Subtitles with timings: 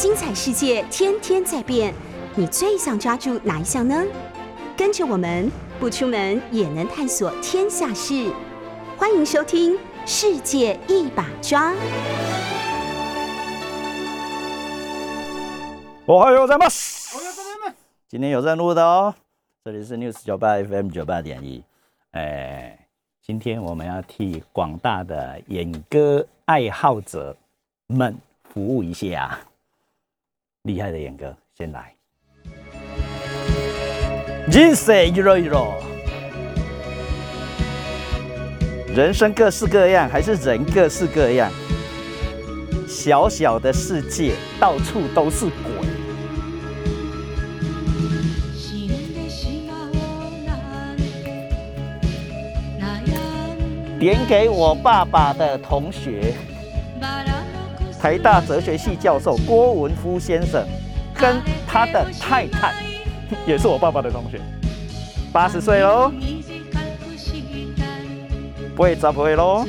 [0.00, 1.92] 精彩世界天天在变，
[2.34, 4.02] 你最想抓住哪一项呢？
[4.74, 8.32] 跟着我们不出门也能探索天下事，
[8.96, 9.74] 欢迎收听
[10.06, 11.72] 《世界一把抓》。
[16.06, 16.64] 我还有在吗？
[18.08, 19.14] 今天有任务的哦。
[19.62, 21.62] 这里是 News 九八 FM 九八点一。
[22.12, 22.86] 哎，
[23.20, 27.36] 今天我们要替广大的演歌爱好者
[27.88, 28.16] 们
[28.48, 29.38] 服务一下。
[30.64, 31.94] 厉害的演哥，先来。
[34.52, 35.72] 人生一路一路，
[38.94, 41.50] 人生各式各样，还是人各式各样。
[42.86, 45.88] 小小的世界，到处都是鬼。
[53.98, 56.34] 点给我爸爸的同学。
[58.00, 60.66] 台大哲学系教授郭文夫先生，
[61.14, 62.72] 跟他的太太，
[63.46, 64.40] 也是我爸爸的同学，
[65.30, 66.10] 八十岁喽，
[68.74, 69.66] 不会找不会喽。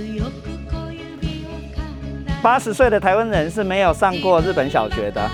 [2.42, 5.30] 八十岁的台湾人是没有上过日本小学的，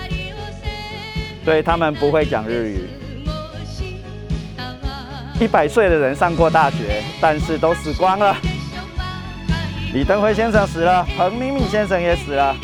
[1.44, 2.88] 所以他们不会讲日语。
[5.40, 8.36] 一百岁的人上过大学，但是都死光了。
[9.94, 12.56] 李登辉先生死了，彭明敏先生也死了。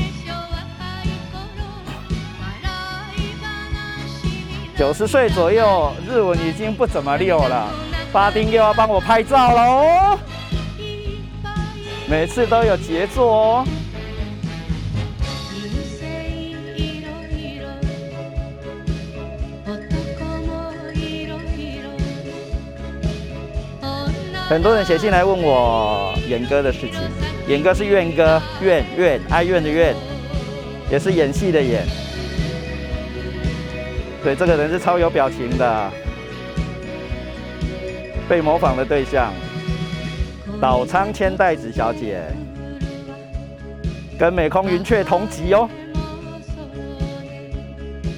[4.76, 7.70] 九十岁左右，日文已经不怎么溜了。
[8.12, 10.18] 巴丁又要帮我拍照喽，
[12.08, 13.66] 每次都有杰作哦。
[24.48, 27.00] 很多人写信来问我演歌的事情，
[27.48, 29.94] 演歌是怨歌，怨怨哀怨的怨，
[30.90, 31.86] 也是演戏的演。
[34.24, 35.90] 对，这个人是超有表情的，
[38.26, 39.30] 被模仿的对象，
[40.58, 42.22] 岛仓千代子小姐，
[44.18, 45.68] 跟美空云雀同级哦。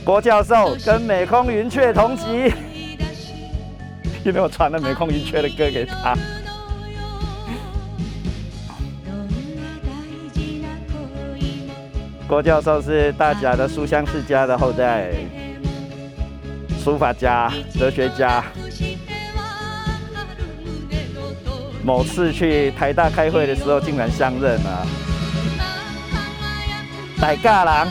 [0.05, 2.53] 郭教授跟美空云雀同级，
[4.25, 6.15] 因为我传了美空云雀的歌给他。
[12.29, 15.11] 郭教授是大甲的书香世家的后代。
[16.87, 18.45] 书法家、哲学家，
[21.83, 24.87] 某次去台大开会的时候，竟然相认了。
[27.21, 27.89] 大家郎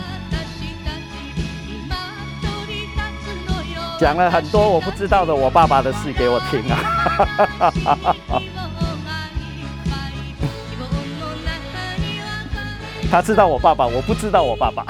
[4.00, 6.80] 讲了很多我不知道的我爸爸的事给我听啊！
[13.12, 14.86] 他知道我爸爸，我不知道我爸爸。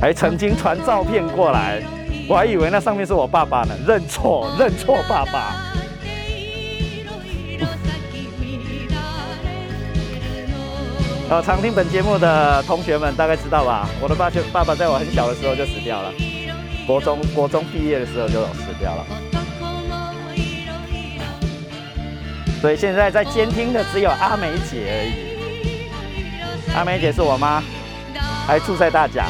[0.00, 1.82] 还曾经传照片过来，
[2.28, 5.56] 我还以为那上面是我爸爸呢，认错，认错爸爸。
[11.28, 13.88] 呃，常听本节目的同学们大概知道吧？
[14.00, 16.12] 我的爸就爸爸在我很小的时候就死掉了，
[16.86, 19.04] 国中国中毕业的时候就死掉了。
[22.60, 25.12] 所以现在在监听的只有阿梅姐而已。
[26.74, 27.60] 阿梅姐是我妈，
[28.46, 29.26] 还住在大甲。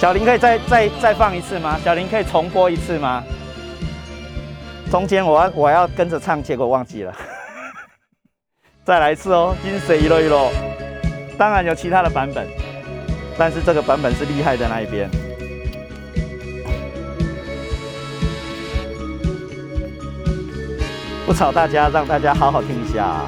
[0.00, 1.78] 小林可以再再再放一次吗？
[1.84, 3.22] 小林可以重播一次吗？
[4.90, 7.14] 中间我要我要跟着唱，结果忘记了，
[8.82, 9.54] 再来一次哦。
[9.62, 10.48] 金水一路一路，
[11.36, 12.48] 当然有其他的版本，
[13.36, 15.06] 但是这个版本是厉害的那一边。
[21.26, 23.26] 不吵大家，让大家好好听一下。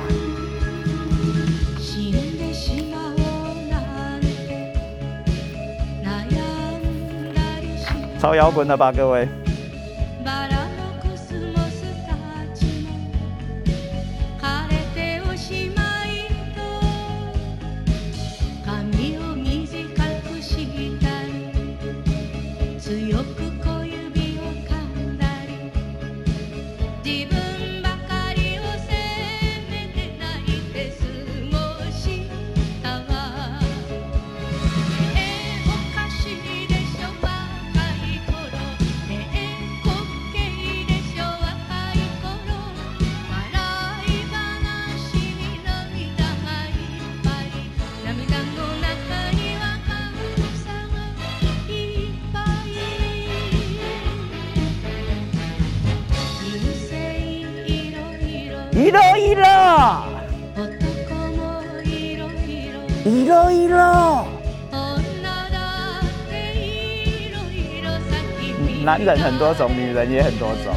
[8.22, 9.26] 超摇滚的吧，各位。
[68.92, 70.74] 男人很多种，女人也很多种，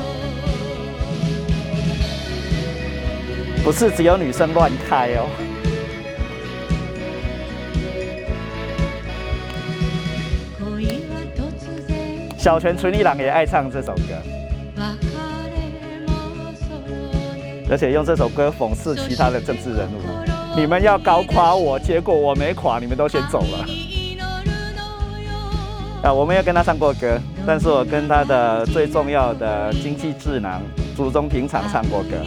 [3.61, 5.27] 不是只有女生乱开哦。
[12.37, 14.01] 小泉纯一郎也爱唱这首歌，
[17.69, 19.99] 而且用这首歌讽刺其他的政治人物。
[20.55, 23.65] 你们要高夸我，结果我没垮，你们都先走了。
[26.01, 30.61] 啊，我没有跟他唱过歌，但是我跟他的最重要的经济智囊
[30.95, 32.17] 祖宗平常唱过歌。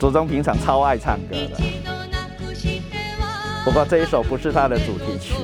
[0.00, 1.56] 祖宗平常超爱唱歌的，
[3.64, 5.34] 不过这一首不是他的主题曲。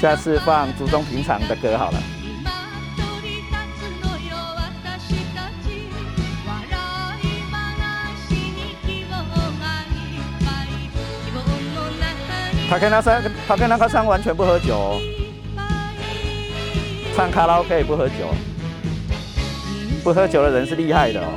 [0.00, 2.17] 下次放祖宗平常的歌好了。
[12.68, 15.00] 他跟他唱，他跟那个唱完全不喝酒，
[17.16, 18.14] 唱卡拉 OK 不喝酒，
[20.04, 21.28] 不喝酒的人是厉害的哦。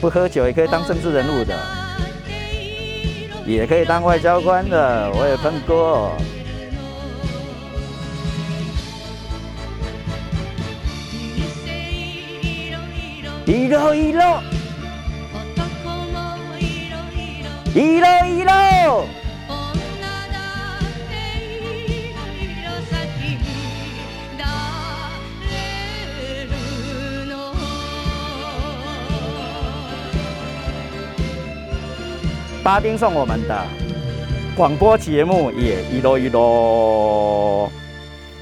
[0.00, 1.56] 不喝酒也可以当政治人物的。
[3.46, 6.16] 也可以当外交官的，我也碰过。
[13.44, 14.22] 一路一路，
[17.72, 18.50] 一路一路。
[32.62, 33.66] 巴丁送我们的
[34.56, 37.70] 广播节目也一啰一啰，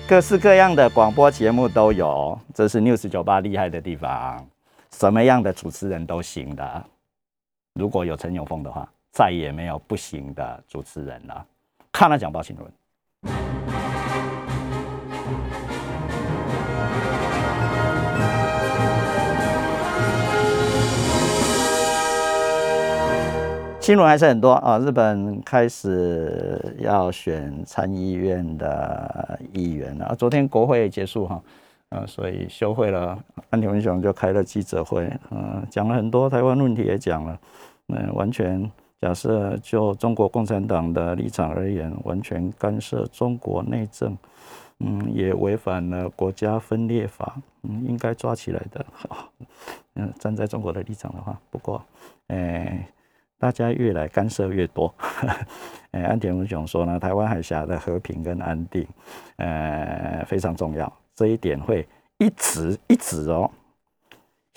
[0.09, 4.45] 各式各样的广播节目都有，这是 News 九八厉害的地方，
[4.91, 6.85] 什么样的主持人都行的。
[7.75, 11.45] 如果有陈永凤的话，再也没有不行的主持人了。
[11.91, 12.65] 看了讲报新闻。
[23.81, 24.79] 新闻还是很多啊！
[24.79, 31.43] 日本开始要选参议院的议员啊，昨天国会结束哈，
[32.07, 33.19] 所以休会了。
[33.51, 37.37] 岸田文雄就开了记者会，嗯，讲了很多台湾问题也讲了，
[37.89, 44.17] 嗯，完全假设就中国共产党的立场而言，完全干涉中国内政，
[44.81, 48.85] 嗯，也违反了国家分裂法，嗯，应该抓起来的。
[49.95, 51.85] 嗯，站在中国的立场的话，不过，
[52.29, 52.89] 哎。
[53.41, 54.93] 大家越来干涉越多，
[55.93, 58.85] 呃， 岸田文雄说呢，台湾海峡的和平跟安定，
[59.37, 61.87] 呃，非常重要，这一点会
[62.19, 63.49] 一直一直哦，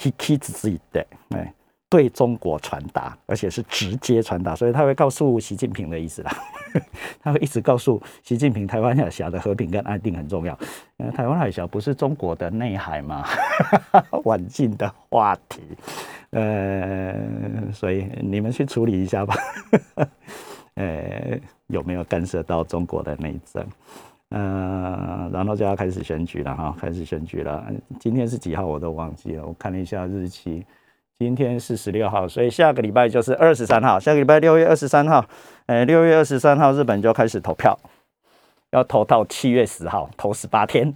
[0.03, 1.53] 一直自己的，哎，
[1.91, 6.31] 对中国传达，而且是直接传达，所以他会告诉习近平的意思啦，
[7.19, 10.57] 他会一直告诉习近平，台湾海峡的和平跟安定很重要，
[11.13, 13.25] 台湾海峡不是中国的内海吗？
[14.23, 15.61] 晚近的话题。
[16.29, 17.13] 呃，
[17.73, 19.35] 所以你们去处理一下吧。
[20.75, 23.67] 呃，有没有干涉到中国的内政？
[24.29, 27.69] 呃，然后就要开始选举了哈，开始选举了。
[27.99, 30.65] 今天是几号我都忘记了，我看了一下日期，
[31.21, 33.99] 今天是十六号，所以下个礼拜就是二十三号。
[33.99, 35.23] 下个礼拜六月二十三号，
[35.67, 37.77] 呃，六月二十三号日本就开始投票。
[38.71, 40.91] 要投到七月十号，投十八天。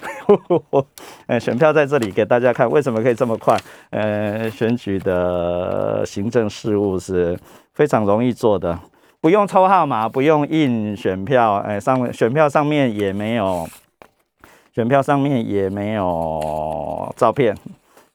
[1.27, 3.55] 呃，选票在这里给大家看，为什么可以这么快？
[3.91, 7.37] 呃，选举的行政事务是
[7.75, 8.79] 非常容易做的，
[9.21, 13.67] 不用抽号码，不用印选票，哎，上选票上面也没有，
[14.73, 17.55] 选票上面也没有照片，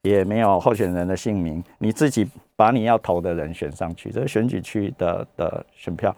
[0.02, 6.14] 也没有候选人的姓名，你自己把你要投的人选上去，这是选举区的的选票。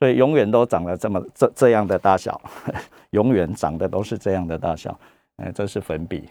[0.00, 2.40] 所以永远都长得这么这这样的大小，
[3.10, 4.98] 永远长得都是这样的大小。
[5.36, 6.28] 哎，这是粉笔，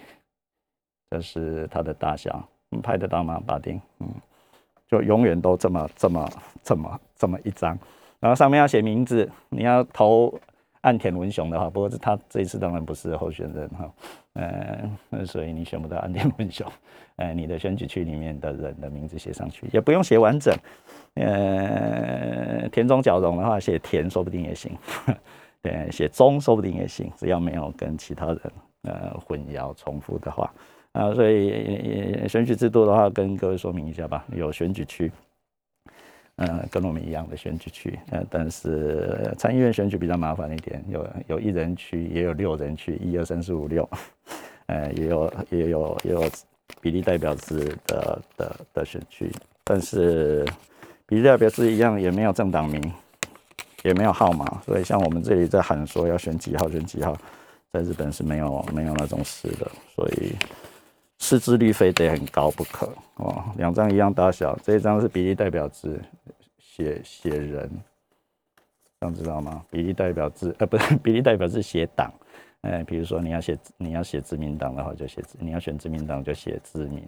[1.09, 3.41] 这是它的大小，你拍得到吗？
[3.47, 4.07] 巴丁，嗯，
[4.87, 6.29] 就永远都这么这么
[6.61, 7.77] 这么这么一张，
[8.19, 9.29] 然后上面要写名字。
[9.49, 10.37] 你要投
[10.83, 13.91] 岸田文雄的话，不过他这一次当然不是候选人哈，
[14.35, 16.65] 嗯，所以你选不到岸田文雄。
[17.17, 20.51] 哎，你的选举区里面的人的名字写上去，也不用写完整。
[21.13, 24.71] 呃，田中角荣的话，写田说不定也行，
[25.61, 28.39] 对，写中说不定也行，只要没有跟其他人
[28.81, 30.51] 呃混淆重复的话
[30.93, 34.25] 啊，所以选举制度的话，跟各位说明一下吧。
[34.33, 35.11] 有选举区，
[36.37, 43.87] 呃，跟我们一样的选举区，呃，但是参议院选举比较麻烦一点，有有一人区，也有六人区，一二三四五六，
[44.65, 46.23] 呃，也有也有也有
[46.81, 49.31] 比例代表制的的的选区，
[49.63, 50.43] 但是
[51.05, 52.81] 比例代表制一样也没有政党名，
[53.83, 57.15] 也没有号码，所以像我们这里在喊说要选几号选几号，
[57.71, 60.33] 在日本是没有没有那种事的，所以。
[61.19, 63.43] 识字率非得很高不可哦。
[63.57, 66.01] 两张一样大小，这一张是比例代表制，
[66.59, 67.69] 写写人，
[68.99, 69.63] 这样知道吗？
[69.69, 72.11] 比例代表制，呃， 不是比例代表是写党，
[72.61, 77.01] 呃，比如说你要写你要写自民党的话，就写自；你要选自民党就写自民；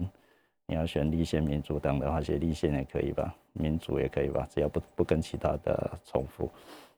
[0.66, 3.34] 你要选立宪民主党的话，写立宪也可以吧？
[3.52, 4.48] 民主也可以吧？
[4.50, 6.50] 只要不不跟其他的重复，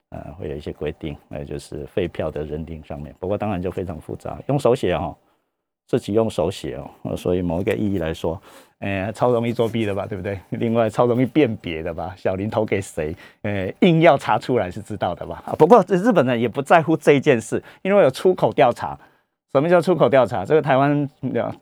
[0.09, 3.13] 呃，会有一些规定，那就是废票的认定上面。
[3.19, 5.15] 不过当然就非常复杂，用手写哈。
[5.89, 8.39] 自己用手写哦，所以某一个意义来说，
[8.77, 10.39] 呃，超容易作弊的吧，对不对？
[10.51, 15.43] 另外，超容易辨别的吧，小林投给谁，呃，硬要查出来是知道的吧？
[15.57, 18.95] 不过日本人也不在乎这一件事，因为有出口调查。
[19.51, 20.45] 什么叫出口调查？
[20.45, 21.09] 这个台湾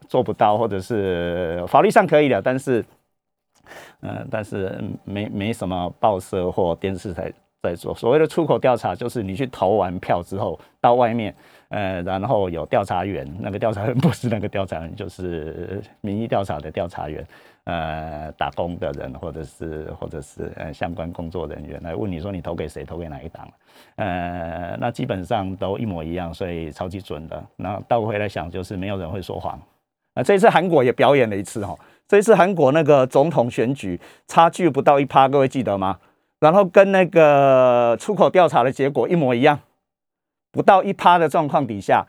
[0.09, 2.83] 做不到，或者是法律上可以的，但是，
[4.01, 7.31] 呃，但是没没什么报社或电视台
[7.63, 7.95] 在做。
[7.95, 11.33] 所谓的出口调查，就是你去投完票之后到外面。
[11.69, 17.27] 呃，然后有调查员，那个调查员 不是那个调查员，就是民意调查的调查员，
[17.65, 23.47] 呃，打工的人，或者是或者是呃相关工作人员来问你说你投给谁，投给哪一党？
[23.95, 27.43] 呃，那基本上都一模一样，所以超级准的。
[27.57, 29.59] 那倒回来想，就是没有人会说谎。
[30.15, 35.99] 那这一次韩国也表演了一次哈，这一次韩国那个总统选举差距不到一趴，各位记得吗？
[36.39, 39.59] 然后跟那个出口调查的结果一模一样。
[40.51, 42.05] 不到一趴的状况底下，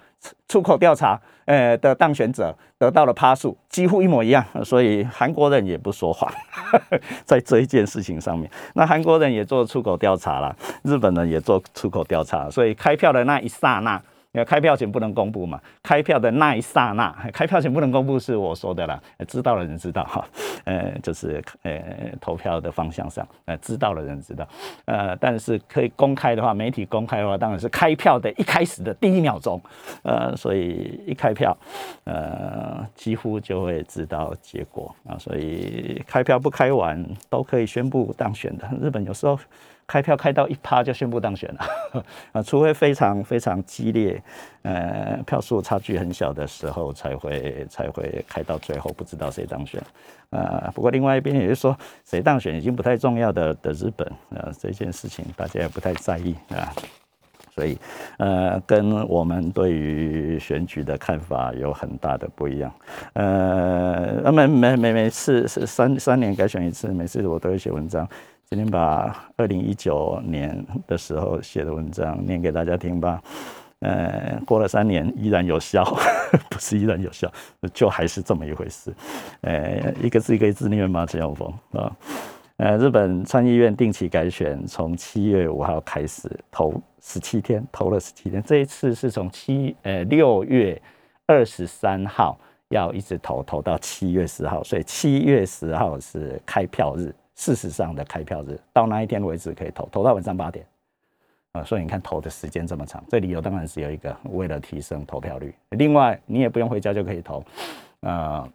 [0.49, 6.33] 出口调查，呃的当选者得到了趴数几乎一模一样，所以韩国人也不说谎，
[7.25, 14.00] 在这一件事情上面，那韩国人也做出口调查了，日本人也做出口调查，所以开票的那一刹那。
[14.32, 15.58] 要开票前不能公布嘛？
[15.82, 19.00] 开票的那一刹那，开票前不能公布是我说的啦。
[19.26, 20.25] 知道的人知道哈，
[20.64, 21.82] 呃，就是呃
[22.20, 24.47] 投票的方向上，呃，知道的人知道，
[24.85, 29.61] 呃，但是可以公开的话，媒体公开的话，当然是开票的一开始的第一秒钟，
[30.02, 31.56] 呃，所以一开票，
[32.04, 38.68] 呃，几乎就会知道结果啊，所以开票不开完都可以宣布当选的。
[38.80, 39.38] 日本有时候。
[39.88, 44.23] 开票开到一趴就宣布当选了， 啊，除非非常非常激烈，
[44.61, 49.83] 呃，票数差距很小的时候才会才会开到最后，不知道谁当选，
[50.28, 56.71] 啊，不过另外一边也是说，谁当选已经不太重要的的日本，啊，这件事情大家也不太在意啊，
[57.54, 57.78] 所以
[58.18, 62.71] 呃，跟我们对于选举的看法有很大的不一样，
[63.14, 68.07] 呃，每每每每次是三三年改选一次，每次我都会写文章。
[68.50, 73.23] 今天把二零一九年的时候写的文章念给大家听吧。
[73.81, 75.85] 呃，过了三年依然有效，
[76.49, 77.31] 不是依然有效，
[77.75, 78.90] 就还是这么一回事。
[79.43, 81.05] 呃，一个字一个字念吗？
[81.05, 81.95] 陈永峰啊。
[82.57, 88.43] 呃，日本参议院定期改选从七月五号开始投十七天，投了十七天。
[88.43, 90.81] 这一次是从七呃六月
[91.26, 92.40] 二十三号
[92.71, 97.14] 要一直投投到七月十号，所以七月十号是开票日。
[97.38, 100.66] 事实上的开票日到那一天为止可以投，投到晚上八点，
[101.52, 105.54] 啊，所以你看投的时间这么长，这理由当然是有一个，为了提升投票率。
[105.71, 107.45] 另外，你也不用回家就可以投，
[108.00, 108.49] 呃，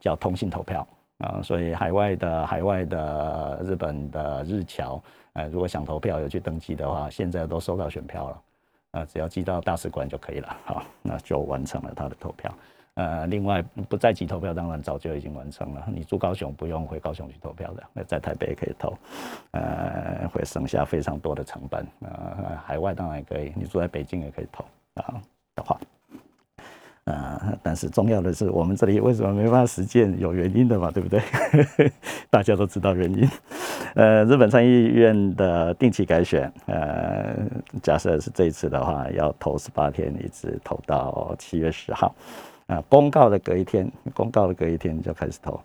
[0.00, 0.84] 叫通信投票
[1.18, 5.00] 啊，所以海外的海外的日本的日侨，
[5.34, 8.42] 呃，如果想投票有去登记的话，现在都收到选票了，
[8.90, 12.52] 啊，只要寄到大使馆就可以了，好，那就完成了他的投票。
[12.94, 15.82] 呃，另外不在籍投票，当然早就已经完成了。
[15.94, 18.94] 你住高雄不用回高雄去投票的，那在台北也可以投，
[19.52, 21.86] 呃，会省下非常多的成本。
[22.00, 24.62] 呃，海外当然也可以，你住在北京也可以投
[24.94, 25.14] 啊
[25.56, 25.80] 的话，
[27.04, 30.18] 呃，但是重要的是我们这里为什么没办法实践？
[30.20, 31.18] 有原因的嘛，对不对？
[32.28, 33.26] 大家都知道原因。
[33.94, 37.34] 呃，日本参议院的定期改选，呃，
[37.82, 42.14] 假设是这一次的话，要投十八天，一直投到七月十号。
[42.72, 45.60] 啊，公告的隔一天，公告的隔一天就开始投。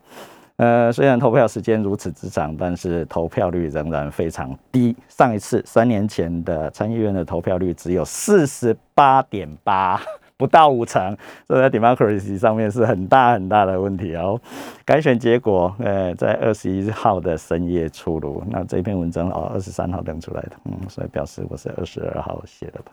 [0.58, 4.96] 呃，虽然投票时间如此之长，但是投票率仍然非常低。
[5.08, 10.02] 上一次三年前的参议院的投票率只有四十八点八，
[10.36, 11.16] 不到五成，
[11.48, 14.42] 这在 democracy 上面是很大很大的问题哦。
[14.84, 18.44] 改选结果，呃，在二十一号的深夜出炉。
[18.50, 22.92] 那这篇文章哦，二十三号登出来的，嗯，所以表示我是二十二号写的吧？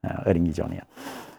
[0.00, 0.82] 呃，二零一九年。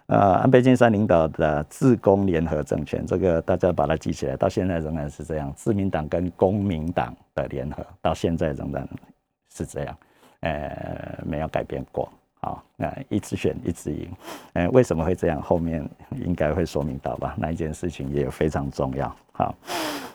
[0.07, 5.51] 呃，安倍晋三领导的自公联合政权，这个大家把它记起来，到现在仍然是这样。
[5.55, 8.88] 自民党跟公民党的联合，到现在仍然
[9.51, 9.97] 是这样，
[10.41, 12.07] 呃，没有改变过。
[12.39, 14.07] 好，那一直选一直赢，
[14.53, 15.41] 呃，为什么会这样？
[15.41, 15.83] 后面
[16.24, 17.33] 应该会说明到吧？
[17.39, 19.15] 那一件事情也非常重要。
[19.31, 19.55] 好，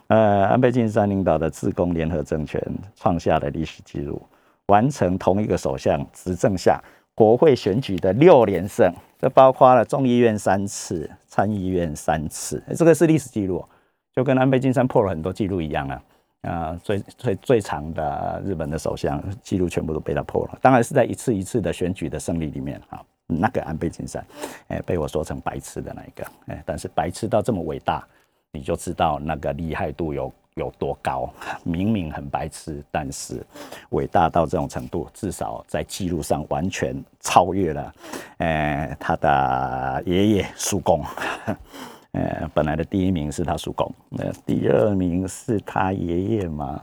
[0.06, 2.62] 呃，安倍晋三领导的自公联合政权
[2.94, 4.22] 创下了历史记录，
[4.66, 6.80] 完成同一个首相执政下
[7.20, 8.90] 国会选举的六连胜。
[9.18, 13.62] 这包括了众议院三次，参议院三次，这个是历史记录，
[14.14, 16.02] 就跟安倍晋三破了很多记录一样啊！
[16.40, 24.24] 啊，最最最长的日本的首相记录全部都被他破了，当然是在一次一次的选举的胜利里面啊，那个安倍晋三，
[24.68, 28.02] 哎，被我说成白痴的那一个，哎，但是白痴到这么伟大，
[28.50, 30.32] 你就知道那个厉害度有。
[30.60, 31.28] 有多高？
[31.64, 33.44] 明明很白痴，但是
[33.90, 37.94] 伟大到这种程度，至少在记录上完全超越了，
[38.38, 41.02] 呃，他的爷爷叔公，
[42.12, 46.80] 呃，本来的第一名是他叔公，那第二名是他爷爷嘛。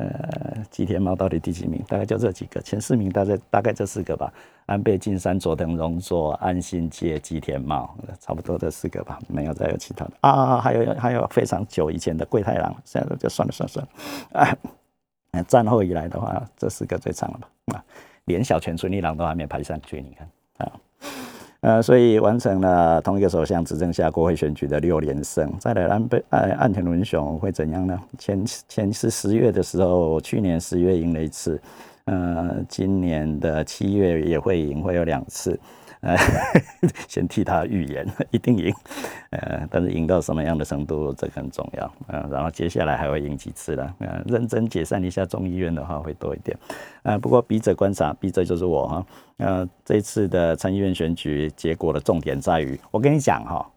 [0.00, 1.82] 呃，吉田茂到底第几名？
[1.86, 4.32] 大概就这几个，前四名大概大概这四个吧。
[4.66, 10.60] 安倍晋三、佐藤荣作、安信介、吉田茂，差不多这四个吧，没有再有其他的啊。
[10.60, 14.40] 还有还有非常久以前的桂太郎，现在就算了算了算了。
[15.32, 17.74] 啊， 战后以来的话，这四个最长了吧？
[17.74, 17.84] 啊，
[18.26, 20.28] 连小泉纯一郎都还没排上去，你看
[20.58, 20.72] 啊。
[21.62, 25.52] 呃，所以完成了同一个首相执政下国会选举的六连胜。
[25.58, 28.00] 再来安倍，呃，岸田文雄会怎样呢？
[28.18, 31.60] 前前是十月的时候，去年十月赢了一次，
[32.06, 35.58] 呃，今年的七月也会赢，会有两次。
[36.00, 36.16] 呃，
[37.08, 38.74] 先替他预言， 一定赢。
[39.30, 41.92] 呃，但是赢到什么样的程度，这很重要。
[42.08, 43.94] 呃，然后接下来还会赢几次了。
[43.98, 46.56] 呃，认真解散一下众议院的话，会多一点。
[47.02, 49.06] 呃，不过笔者观察，笔者就是我哈。
[49.36, 53.70] 呃，这次的参议院选举结果的重点在于，我跟你讲哈，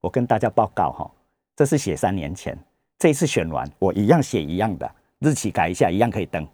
[0.00, 1.10] 我跟大家报告哈，
[1.56, 2.56] 这是写三年前，
[2.98, 6.46] 这次选完，我一样写一样的，日期改一下，一样可以登。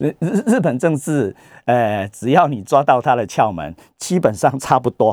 [0.00, 1.36] 日日日本政治，
[1.66, 5.12] 呃，只要你抓到它的窍门，基本上差不多。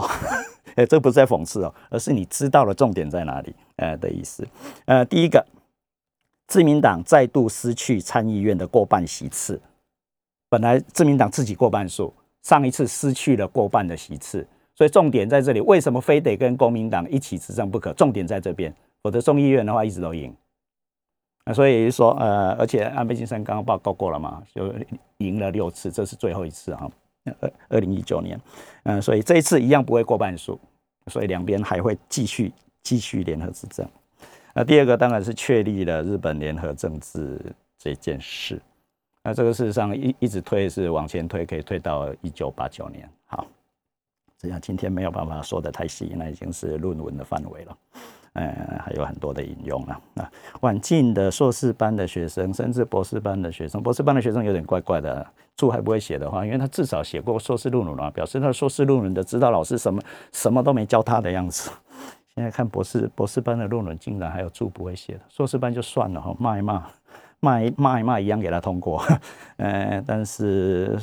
[0.75, 4.47] 哎， 这不是在讽刺哦，而是你知道了重点在哪里，呃的意思。
[4.85, 5.45] 呃，第一个，
[6.47, 9.61] 自民党再度失去参议院的过半席次。
[10.49, 15.59] 本来自民党自己过半数，上一次失去了过半的席次，所以重点在这里。
[15.59, 17.91] 为什么非得跟国民党一起执政不可？
[17.91, 18.73] 重点在这边，
[19.03, 20.33] 否则众议院的话一直都赢。
[21.53, 24.73] 所以说，呃，而且安倍晋三刚刚报告过了嘛，就
[25.17, 26.89] 赢了六次，这是最后一次啊，
[27.39, 28.39] 二二零一九年，
[28.83, 30.59] 嗯，所以这一次一样不会过半数，
[31.07, 32.51] 所以两边还会继续
[32.83, 33.87] 继续联合执政。
[34.53, 37.39] 那第二个当然是确立了日本联合政治
[37.77, 38.61] 这件事，
[39.23, 43.07] 那这个事实上一一直推是往前推，可以推到一九八九年。
[43.25, 43.45] 好，
[44.37, 47.77] 这样今天没有办法说得太细，那已经是论文的范围了。
[48.37, 49.99] 嗯，还有很多的引用啊。
[50.15, 61.71] 啊晚进的硕士班的学生，甚至博士班的学生，博士班的学生有点怪怪的，注还不会写的话，因为他至少写过硕士论文嘛，表示他硕士论文的指导老师什么什么都没教他的样子。
[62.35, 66.85] 现在看博士博士班的论文，竟然还有注不会写的，硕士班就算了哈，骂一骂，
[67.39, 69.03] 骂一骂一骂一样给他通过。
[69.57, 70.95] 嗯， 但是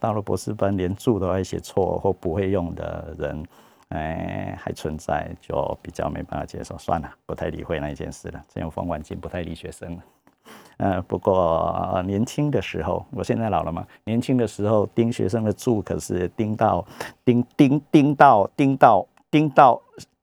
[0.00, 3.44] 到了博士班，连注都还写错或不会用的人。
[3.92, 8.42] 哎，还存在，就比较没办法接受，算了，不太理会那一件事了。
[8.48, 10.02] 这种冯婉清不太理学生了。
[10.78, 16.84] 呃，不过年轻的时候，我现在老了嘛，年轻的时候盯学生的注，可是盯到
[17.24, 19.80] 盯盯盯到盯到盯到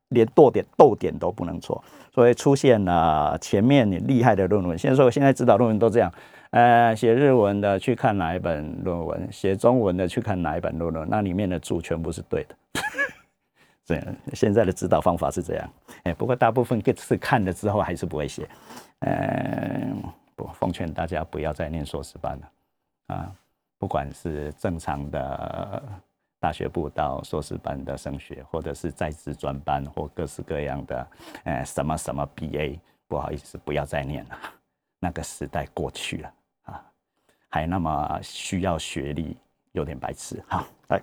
[0.10, 1.82] 连逗点逗点都不能错，
[2.14, 4.78] 所以出现了前面你厉害的论文。
[4.78, 6.12] 现在说，我现在指导论文都这样，
[6.52, 12.56] 呃，写日文的去看哪一本论文，写中文的去看哪一本论文，那里面的注全部是对的。
[13.89, 13.99] 对，
[14.36, 15.67] 现在的指导方法是这样，
[16.04, 18.47] 哎，不过大部分是看了之后还是不会写，
[18.99, 20.04] 嗯，
[20.36, 22.52] 不，奉劝大家不要再念硕士班了，
[23.15, 23.36] 啊，
[23.80, 25.82] 不管是正常的
[26.39, 31.08] 大学部到硕士班的升学，或者是在职专班或各式各样的，
[31.45, 34.38] 呃，什么什么 BA，不好意思，不要再念了，
[34.99, 36.34] 那个时代过去了。
[36.65, 36.86] 啊，
[37.49, 39.36] 还那么需要学历，
[39.71, 41.02] 有点白痴，好，来。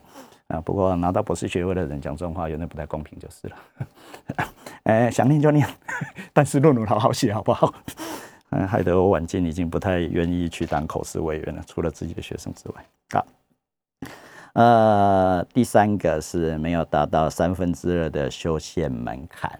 [0.49, 3.57] 啊，不过拿到博士学位的人讲这种话有点不太公平，就是了。
[4.85, 5.67] 哎，想念就念，
[6.33, 7.75] 但是论文好好写，好不好？
[8.51, 12.87] 嗯， 害得我晚近已经不太愿意去当口试委员了，除了自己的学生之外。
[13.11, 13.27] 好，
[14.53, 19.51] 呃，第三个是没有达到三分之二的修宪门槛，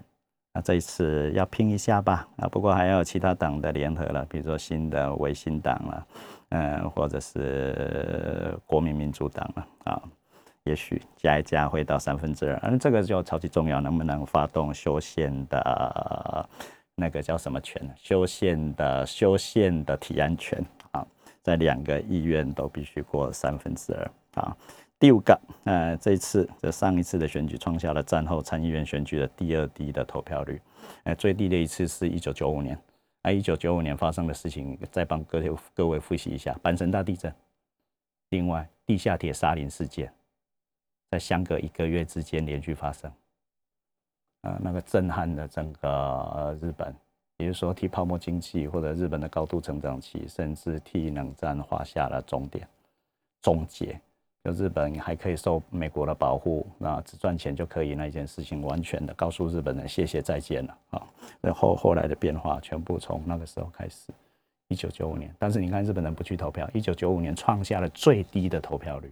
[0.53, 2.25] 那这一次要拼一下吧。
[2.37, 6.07] 啊，不过还有其他党的联合了，比如说新的维新党了，
[6.51, 10.01] 嗯，或者是国民民主党了啊。
[10.67, 16.49] 也许加一加会到三分之二，嗯，这个就超级重要，能不能发动修宪的
[16.95, 17.89] 那个叫什么权？
[17.95, 21.05] 修宪的修宪的提案权啊，
[21.41, 24.57] 在两个议院都必须过三分之二啊。
[24.99, 30.59] 第五个，呃，这一次这上一次的选举创下了战后参议院选举的第二低的投票率，
[31.03, 32.77] 呃，最低的一次是一九九五年，
[33.21, 37.31] 啊，一九九五年发生的事情，再帮各位各位复习一下：阪神大地震，
[38.31, 40.11] 另外地下铁沙林事件。
[41.09, 43.11] 在相隔一个月之间连续发生，
[44.41, 46.93] 啊，那个震撼的整个日本，
[47.37, 52.67] 比如说替泡沫经济或者日本的高度成长期，甚至替冷战画下了终点、
[53.41, 53.99] 终结。
[54.43, 61.03] 就日本还可以受美国的保护，那只赚钱就可以那件事情，完全的告诉日本人谢谢再见了啊！
[61.41, 64.13] 然后后来的变化全部从那个时候开始，
[64.69, 65.35] 一九九五年。
[65.37, 69.11] 但是你看日本人不去投票，一九九五年创下了最低的投票率。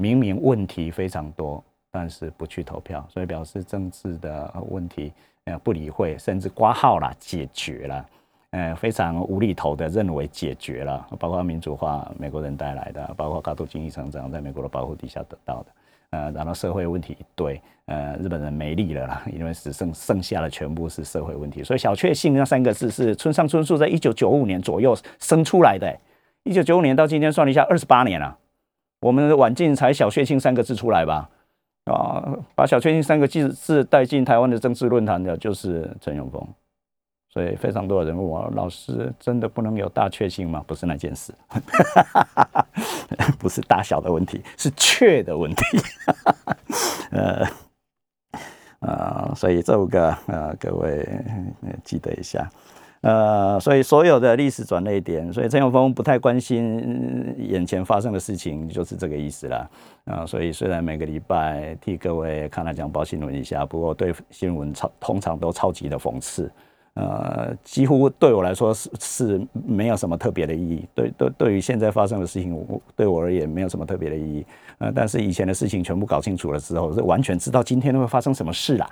[0.00, 5.12] 明明问题非常多，但是不去投票，所以表示政治的问题
[5.44, 8.06] 呃不理会，甚至挂号了解决了，
[8.50, 15.66] 呃非常无厘头的认为解决了，包括民主化美国人带来的，包括高度经济成长在美国的保护底下得到的，
[16.10, 25.98] 呃然后社会问题一堆，呃日本人没力了啦，因为只剩剩下的全部是社会问题，所以小确幸那三个字是村上春树在一九九五年左右生出来的，
[26.44, 28.38] 一九九五年到今天算了一下二十八年了。
[29.00, 31.28] 我们晚进才“小确幸”三个字出来吧？
[31.84, 32.22] 啊，
[32.54, 36.46] 把“小确幸”三个字字带进台湾的政治论坛的，就是陈永丰。
[37.30, 41.32] 所以非常多的人问我：“老师，真的不能有大确幸吗？”不是那件事，
[43.38, 45.62] 不是大小的问题，是确的问题。
[47.12, 47.46] 呃，
[48.80, 51.06] 呃，所以这五个呃，各位
[51.84, 52.50] 记得一下。
[53.00, 59.70] 呃，所以所有的历史转捩点，所以陈永丰不太关心眼前发生的事情，就是这个意思啦。
[60.04, 66.50] 啊，所以虽然每个礼拜替各位看了讲报新闻一下，不过对新闻超通常都超级的讽刺。
[66.94, 70.84] 呃，几乎对我来说是是没有什么特别的意义。
[70.96, 74.44] 对对，对于现在发生的事情，我对我而言没有什么特别的意义。
[74.78, 78.90] 呃，但是以前的事情全部搞清楚了之后，是完全知道今天会发生什么事啦。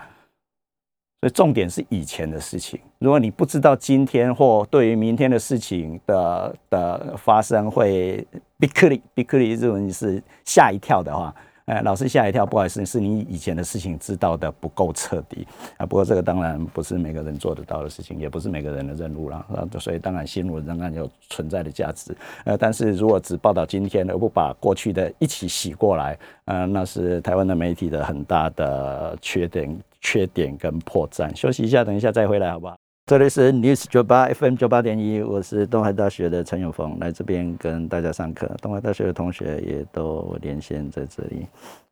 [1.25, 2.79] 所以重点是以前的事情。
[2.97, 8.25] 如果你不知道今天或对于明天的事情的的发生会
[8.59, 11.31] びっくり、びっくり日文是吓一跳的话，
[11.65, 15.85] 哎，老师吓一跳，不好意思，是你以前的事情知道的不够彻底啊。
[15.85, 19.61] 不过这个当然不是每个人做得到的事情，也不是每个人的任务了啊。
[19.79, 22.17] 所以当然新闻仍然有存在的价值。
[22.45, 29.79] 呃，但是如果只报道今天而不把过去的一起洗过来，呃，那是台湾的媒体的很大的缺点。
[30.06, 32.76] 缺点跟破绽，休息一下，等一下再回来，好不好？
[33.06, 38.48] 这里是 News 九八 FM 九八点一，我是东海大学的陈永峰，来这边跟大家上课。
[38.62, 41.44] 东海大学的同学也都连线在这里，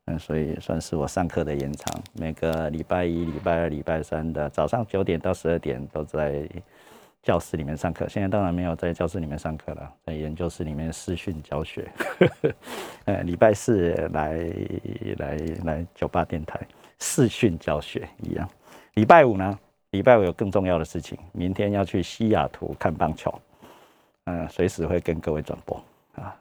[0.05, 1.93] 嗯，所以算是我上课的延长。
[2.13, 6.47] 每个礼拜一、礼拜二、礼拜三的早上九点到十二点都在
[7.21, 8.07] 教室里面上课。
[8.07, 11.85] 现在当然没有在教室里面上课了，在研究室里面视讯教学。
[13.03, 14.39] 呃， 礼拜四来
[15.17, 16.61] 来来九八电台。
[16.99, 18.49] 视讯教学一样，
[18.93, 19.59] 礼拜五呢？
[19.91, 23.33] 礼拜五有更重要的事情，明天要去西雅图看棒球，
[24.25, 25.81] 嗯，随时会跟各位转播
[26.15, 26.35] 啊。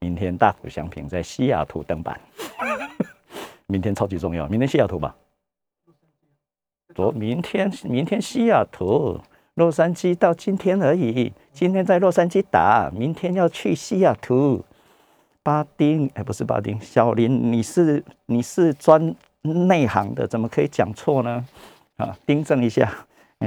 [0.00, 2.20] 明天大谷翔平在西雅图登板，
[3.66, 5.14] 明天超级重要，明天西雅图吧？
[6.94, 9.18] 昨明天明天西雅图，
[9.54, 14.64] 洛杉矶到今天而已，今天在洛杉矶打，明天要去西雅图。
[15.42, 19.14] 巴丁，哎，不是巴丁，小林，你是你是专。
[19.42, 21.46] 内行的怎么可以讲错呢？
[21.96, 22.92] 啊，订正一下，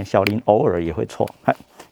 [0.05, 1.29] 小林偶尔也会错。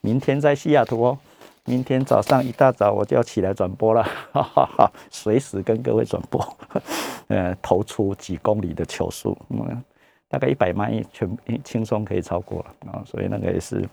[0.02, 1.18] 明天在西雅图哦，
[1.66, 6.58] 明天早上一大早我就要起来转播了，哈哈哈，随时跟各位转播。
[7.28, 9.84] 呃，投出几公里的球速，嗯，
[10.28, 11.30] 大概一百迈全
[11.64, 13.88] 轻松可以超过了啊，所以那个也是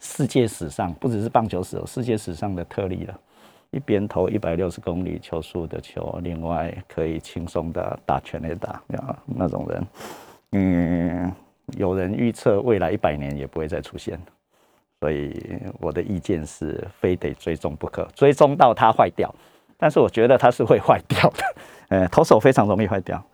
[0.00, 3.20] 世界史上不只是棒球史，世界史上的特例了。
[3.72, 9.86] 一边投一百六十公里球速的球，另外可以轻松的打全垒打啊，那种人，
[10.52, 11.32] 嗯，
[11.78, 14.20] 有人预测未来一百年也不会再出现，
[15.00, 19.34] 所以我的意见是非得追踪不可，追踪到它坏掉。
[19.78, 21.54] 但是我觉得它是会坏掉的，
[21.88, 23.24] 呃，投手非常容易坏掉，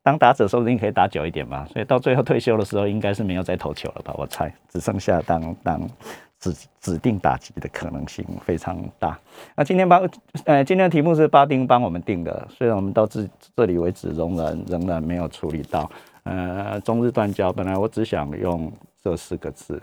[0.00, 4.14] 当打者说不定可以打久一点嘛，所以到最后退休的时候应该是没有再投球了吧？
[4.16, 5.90] 我猜只剩下当当。
[6.40, 9.18] 指指定打击的可能性非常大。
[9.56, 10.08] 那今天帮
[10.44, 15.90] 呃，今天的题目是巴丁帮我们定的，虽然我们到这这里为止仍然仍然没有处理到。
[16.24, 18.70] 呃，中日断交，本来我只想用
[19.02, 19.82] 这四个字，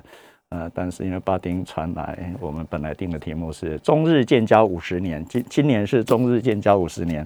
[0.49, 7.25] 呃，但是因为巴丁传来，我们本来定的题目是中日建交五十年，今今年是中日建交五十年，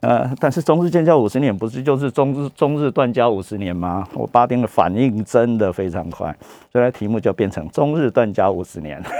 [0.00, 4.08] 呃，但是中日建交五十年不是就是中日中日断交五十年吗？
[4.14, 6.34] 我巴丁的反应真的非常快，
[6.72, 9.02] 所以题目就变成中日断交五十年。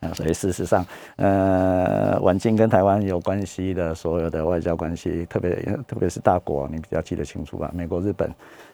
[0.00, 0.84] 啊，所以事实上，
[1.16, 5.50] 呃，晚近跟台湾有关系的所有的外交关系，特别
[5.86, 7.70] 特别是大国，你比较记得清楚吧？
[7.74, 8.30] 美国、日本。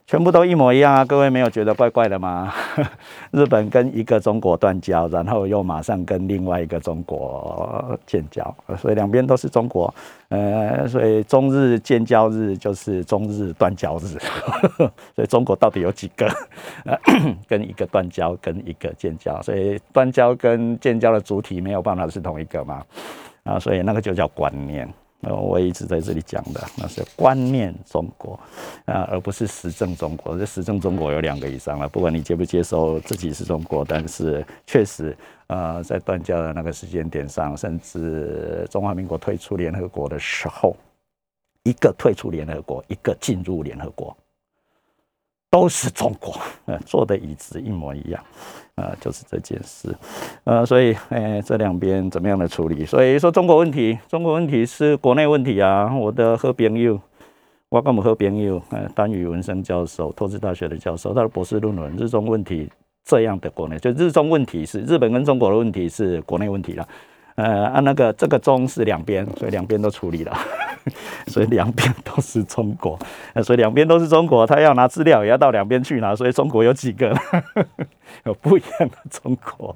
[0.09, 1.05] 全部都一模一样啊！
[1.05, 2.51] 各位没有觉得怪怪的吗？
[3.31, 9.95] 日本跟一个中国断交，然后又马上跟另外一个中国建交，所以两边都是中国。
[10.31, 14.17] 呃，所以中日建交日就是中日断交日。
[15.15, 16.27] 所以中国到底有几个？
[16.87, 16.99] 呃
[17.47, 19.43] 跟一个断交，跟一个建交。
[19.43, 22.83] 所以断交跟建交的主体没有办法是同一个嘛？
[23.45, 24.89] 啊，所以那个就叫观念。
[25.23, 28.39] 呃，我一直在这里讲的，那是观念中国
[28.85, 30.39] 啊，而不是实证中国。
[30.39, 35.17] 这实证中国有两个以上了，不管你接不接受自己是中国，但是确实，
[35.49, 40.77] 呃，在断交的那个时间点上，甚至中华民国退出联合国的时候，
[41.65, 44.17] 一个退出联合国，一个进入联合国。
[45.51, 46.35] 都是中国，
[46.67, 48.23] 呃，坐的椅子一模一样，
[48.75, 49.95] 呃，就是这件事，
[50.45, 52.85] 呃，所以，哎，这两边怎么样的处理？
[52.85, 55.95] 所以说，中国问题，中国问题是国内问题啊。
[55.95, 57.01] 我的好朋友，
[57.71, 62.67] 我跟我们好朋友，呃，丹宇文生教授，拓殖大学的教授，他的博士论文《日中问题》
[63.05, 66.87] 这样的国内，就日中问题是日本跟中国的问题是国内问题了。
[67.37, 70.37] 呃，按那个这个中是两边，所以两边都处理了，
[71.29, 72.99] 所以两边都是中国，
[73.45, 77.15] 所以两边都是中国，他要拿资料也要到两边去拿，所以中国有几个，
[78.25, 79.75] 有不一样的中国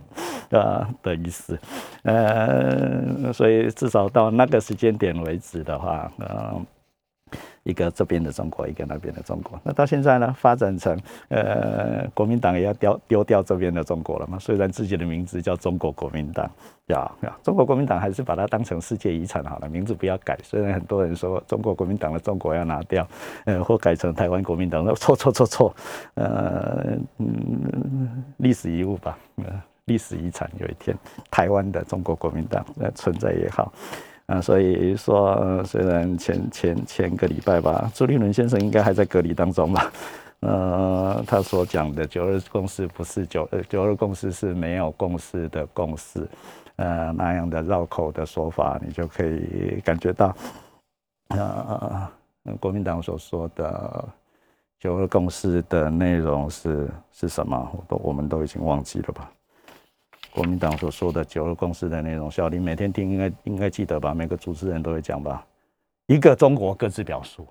[0.51, 1.59] 啊的意思，
[2.03, 6.61] 呃，所以至少到那个时间点为止的话，呃。
[7.64, 9.61] 一个这边的中国，一个那边的中国。
[9.62, 10.98] 那到现在呢，发展成
[11.29, 14.38] 呃，国民党也要丢丢掉这边的中国了嘛？
[14.38, 16.51] 虽然自己的名字叫中国国民党，
[16.87, 20.37] 呀呀，中国国民党还是把它当成世界遗产好了，名字不要改。
[20.42, 23.07] 虽然很多人说中国国民党的中国要拿掉，
[23.44, 25.75] 呃，或改成台湾国民党，那错错错错，
[26.14, 29.44] 呃，嗯，历史遗物吧，呃，
[29.85, 30.96] 历史遗产，有一天
[31.31, 33.72] 台湾的中国国民党呃存在也好。
[34.32, 39.92] 啊，所以说，虽然前前前个礼拜吧，朱立伦先生应该还在隔离当中吧，
[40.40, 46.26] 呃，他所讲的九二共识不是九呃九二共识是没有共识的共识，
[46.76, 50.34] 呃，那样的绕口的说法，你就可以感觉到，
[51.28, 52.08] 呃，
[52.58, 54.08] 国民党所说的
[54.80, 59.30] 九二共识的内容是是什么，我都我们都已经忘记了吧。
[60.34, 64.14] 国民党所说的九二共识的内容，小林每天听应该应该记得吧？
[64.14, 65.46] 每个主持人都会讲吧？
[66.06, 67.46] 一个中国，各自表述。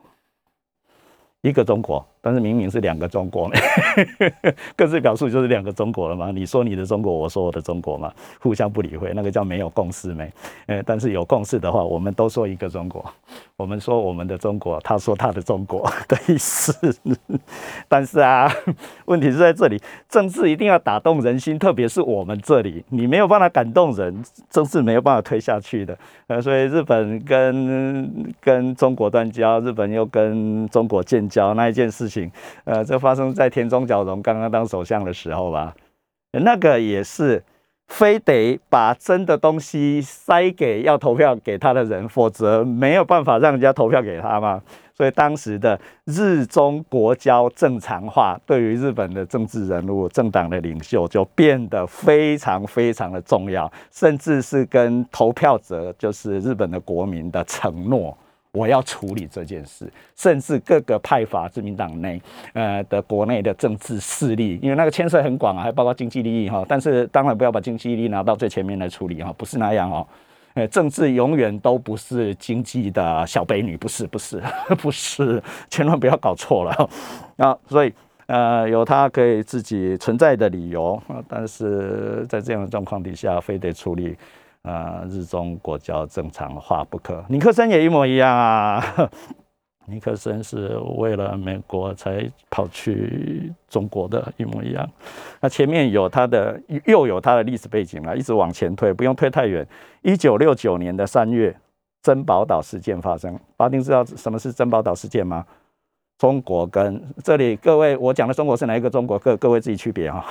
[1.42, 3.50] 一个中国，但是明明是两个中国，
[4.78, 6.30] 各自表述就是两个中国了嘛？
[6.30, 8.14] 你说你的中国，我说我的中国嘛？
[8.40, 10.32] 互相不理会，那个叫没有共识没？
[10.68, 13.04] 呃，但是有共识的话，我们都说一个中国，
[13.58, 16.96] 我们说我们的中国，他说他的中国的意思。
[17.88, 18.48] 但是啊，
[19.06, 25.98] 问题是在这里，政治一定要打动人心，特别是我们这里，你没有办法感动人，政治没有办法推下去的。
[26.28, 31.28] 呃，所以日本跟跟中国断交，日本又跟中国建。
[31.32, 32.32] 交那一件事情，
[32.66, 35.74] 呃，这发生在田中角荣刚刚当首相的时候吧，
[36.34, 37.42] 那个也是
[37.88, 44.62] 非得把真的东西塞给要投票给他的人，否则没有办法让人家投票给他嘛。
[44.94, 58.16] 所以当时的日中国交正常化，对于日本的政治人物、政党的领袖就变得非常非常的重要，甚至是跟投票者，就是日本的国民的承诺。
[58.54, 62.22] 我要处理这件事，甚至各个派阀、自民党内，
[62.54, 66.66] 呃的国内的政治势力，因为那个牵涉很广啊，还包括经济利益哈。
[66.68, 70.06] 但是当然不要把经济利益拿到最前面来处理哈，不是那样哦。
[70.54, 74.44] 呃，政治永远都不是经济的小婢女，不是，不是，
[74.80, 76.90] 不是，千万不要搞错了
[77.38, 77.58] 啊。
[77.70, 77.94] 所以
[78.26, 84.18] 呃，有他可以自己存在的理由，但是在这样的状况底下，非得处理。
[84.64, 87.24] 啊，日中国交正常化不可。
[87.28, 88.84] 尼克森也一模一样啊。
[89.88, 94.88] 尼克森是为了美国才跑去中国的，一模一样。
[95.42, 99.68] 那前面有他的，又有他的历史背景了，一直往前推，不用推太远。
[100.04, 101.54] 一九六九年的三月，
[102.04, 103.38] 珍宝岛事件发生。
[103.58, 105.44] 巴丁知道什么是珍宝岛事件吗？
[106.20, 109.18] 中国跟这里各位，我讲的中国是哪一个中国？
[109.18, 110.24] 各各位自己区别哈。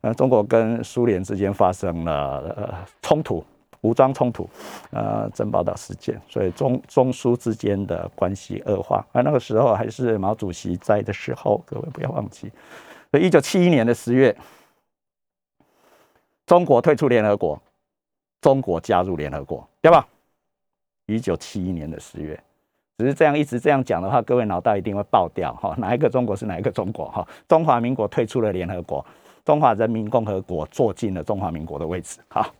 [0.00, 3.44] 呃， 中国跟苏联之间发生了呃冲突。
[3.82, 4.48] 武装冲突，
[4.90, 9.04] 呃，珍宝岛事件，所以中中苏之间的关系恶化。
[9.12, 12.50] 而那个时候还是毛主席在的时候，各位不要忘记。
[13.10, 14.36] 所以一九七一年的十月，
[16.46, 17.60] 中国退出联合国，
[18.40, 20.06] 中国加入联合国，对吧？
[21.06, 22.38] 一九七一年的十月，
[22.98, 25.74] 只是这样一直这样讲的话，各位脑袋一定会爆掉哈！
[25.78, 27.26] 哪一个中国是哪一个中国哈？
[27.48, 29.02] 中华民国退出了联合国，
[29.42, 32.18] 中华人民共和国坐进了中华民国的位置。
[32.28, 32.52] 好，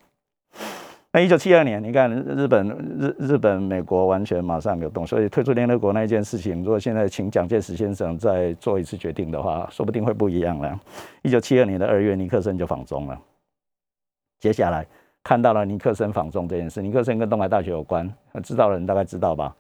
[1.11, 2.69] 那一九七二年，你看日本
[2.99, 10.79] 日日本美国完全马上没有动，所以退出联合国那一件事情，如果现在请蒋介石先生再做一次决定的话，说不定会不一样了。
[11.23, 13.19] 一九七二年的二月，尼克森就访中了，
[14.39, 14.87] 接下来。
[15.25, 18.09] 看到了尼克森访中这件事，尼克森跟东海大学有关，
[18.43, 19.55] 知道的人大概知道吧？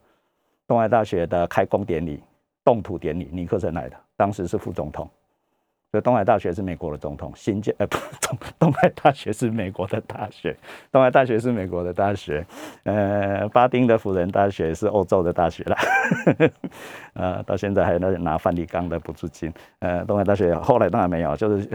[0.67, 2.23] 东海大学的开工典礼、
[2.65, 5.09] 动土典礼，尼克森来的，当时是副总统，
[5.90, 10.55] 所以东海大学是美国的总统，新建呃不，东 东海大学是美国的大学，
[10.92, 12.44] 东海大学是美国的大学，
[12.83, 15.77] 呃，巴丁的辅仁大学是欧洲的大学了，
[17.14, 21.68] 呃，到现在还在拿梵蒂冈的补助金，呃，东海大学后来当然没有，就是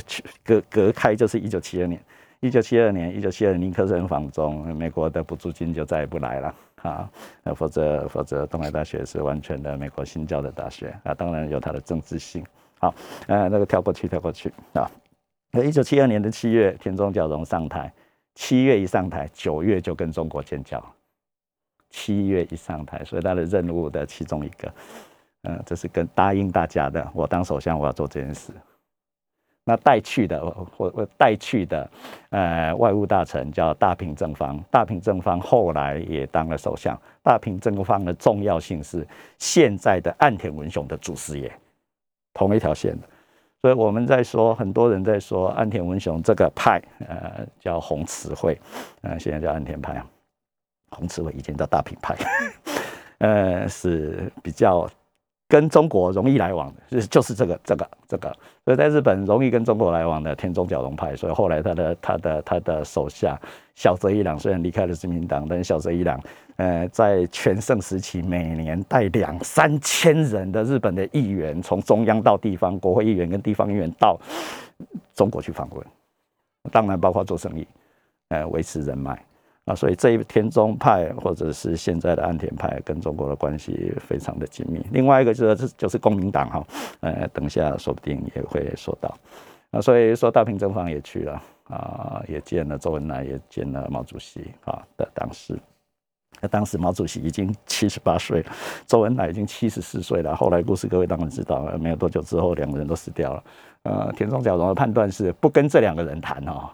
[0.43, 1.99] 隔隔开，就是一九七二年。
[2.39, 7.09] 一九七二年，一九七二年尼克森访中，美国的补助金就再也不来了啊！
[7.55, 12.45] 否则，否则东海大学是完全的美国新教的大学啊，当然有它的政治性。
[12.83, 12.93] 好，
[13.27, 14.91] 呃，那个跳过去，跳过去啊。
[15.53, 17.89] 那一九七二年的七月，田中角荣上台，
[18.35, 20.83] 七月一上台，九月就跟中国建交。
[21.89, 24.73] 七月一上台，所以他的任务的其中一个，
[25.43, 28.51] 嗯、这是跟答应大家的，我当首相，我要做这件事。
[29.63, 31.89] 那带去的，或或带去的，
[32.31, 34.61] 呃，外务大臣叫大平正方。
[34.69, 36.99] 大平正方后来也当了首相。
[37.21, 41.49] 大平正方的重要性是现在的岸田文雄的祖师爷，
[42.33, 43.07] 同一条线的。
[43.61, 48.59] 所以我们在说，很多人在说安田文雄这个派，呃，叫红词汇，
[49.01, 50.03] 呃，现在叫安田派。
[50.91, 52.15] 宏池会以前叫大品派，
[53.19, 54.89] 呃，是比较。
[55.53, 58.35] 跟中国容易来往的，就是就是这个这个这个，
[58.65, 63.39] 所以在日本容易跟中国来往的田中角荣派，所以后来他的他的他的手下
[63.75, 66.19] 小泽一郎虽然离开了自民党，但是小泽一郎
[66.55, 74.19] 呃在全盛时期每年带两三千人的日本的议员，从中央到地方，国会议员跟地方议员到
[75.13, 75.85] 中国去访问，
[76.71, 77.67] 当然包括做生意，
[78.29, 79.23] 呃维持人脉。
[79.65, 84.85] 啊，所以这一田中派或者是现在的安田派跟中国的关系非常的紧密。
[84.91, 86.67] 另外一个就是就是公民党哈，
[86.99, 89.15] 呃，等一下说不定也会说到。
[89.71, 95.57] 啊，所以说大平正方也去了啊，也见了周恩来，也见了毛主席啊的当时。
[96.41, 98.51] 那当时毛主席已经七十八岁了，
[98.85, 100.35] 周恩来已经七十四岁了。
[100.35, 103.43] 后来故事各位当然知道，没有多久之后两个人都死掉了。
[103.83, 106.69] 呃，田中角荣的判断是不跟这两个人谈哦。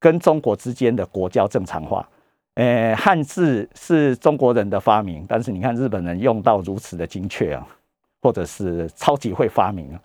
[0.00, 2.08] 跟中国之间的国交正常化，
[2.54, 7.64] 诶，汉字是中国人的发明，但是你看日本人用到如此的精确啊，
[8.22, 10.00] 或者是超级会发明啊，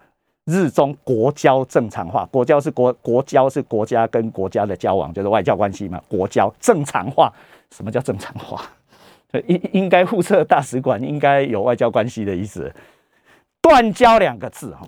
[0.45, 7.33] 日中国交正常化，国交是国国交是国家跟国家的交往，就是外交关系嘛，国交正常化，
[7.71, 8.61] 什么叫正常化？
[9.47, 12.73] 应应该互设大使馆，应该有外交关系的意思，
[13.61, 14.87] 断交两个字哈。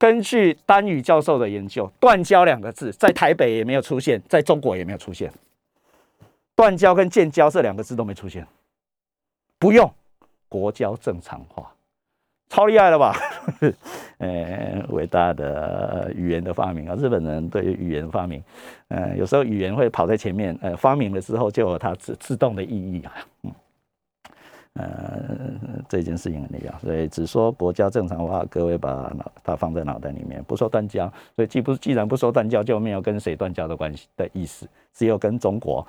[0.00, 5.30] 根据丹羽教授的研究，“断交”两个字在台北也没有出现，在中国也没有出现。
[6.56, 8.46] 断交跟建交这两个字都没出现，
[9.58, 9.92] 不用
[10.48, 11.70] 国交正常化，
[12.48, 13.14] 超厉害了吧？
[14.16, 18.42] 呃， 伟大的语言的发明啊，日本人对于语言发明，
[18.88, 23.52] 呃，有时候语言会跑在前面，呃，发明了之后就有它自自动的意义啊，嗯。
[24.74, 25.50] 呃，
[25.88, 35.84] 这件事情很重要，所以只说国家正常化，各位把脑它放在脑袋里面，不说断交，所以既不既然不说断交，就没有跟谁断交的关系的意思，只有跟中国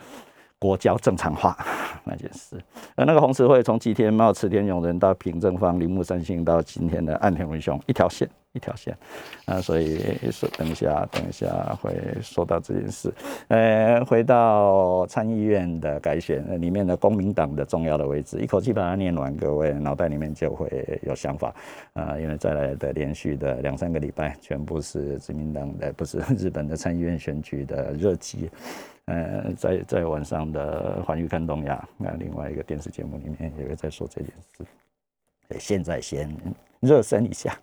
[0.57, 1.55] 国交正常化
[2.03, 2.59] 那件事。
[2.95, 8.27] 而那个红十字会从吉田茂、池田勇人到平正方、铃木三星到今天的岸田文雄，一条线。
[8.53, 8.97] 一条线，
[9.45, 9.97] 啊，所以
[10.29, 11.47] 说等一下，等一下
[11.81, 13.13] 会说到这件事。
[13.47, 21.55] 呃，回到参议院的改选，里面的公民党的重要的位置，一口气把它念完，各位脑袋里面就会有想法
[21.93, 22.19] 啊。
[22.19, 28.49] 因为再来的连续的两三个礼拜，全部是自民党的，不是日本的参议院选举的热机。
[29.05, 34.65] 呃，在在晚上的环宇看东亚，那另外一个电视节目里面也会在说这件事。
[35.59, 36.29] 现在先
[36.81, 37.57] 热身一下。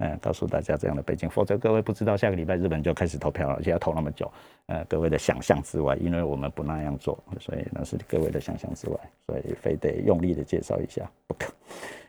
[0.00, 4.30] 嗯，告诉大家这样的背景，否则各位不知道下个礼拜日本就开始投票了，而且要投那么久。
[4.66, 8.96] 呃，各位的想象之外，因为我们不那样做，所以那是各位的想象之外，
[9.26, 11.52] 所以非得用力的介绍一下不可。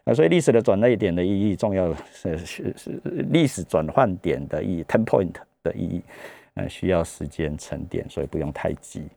[0.03, 5.33] 啊，所以历史的转捩点的意义，重要是是是历史转换点的意义，ten point
[5.63, 6.03] 的意义，
[6.53, 9.07] 呃，需要时间沉淀，所以不用太急。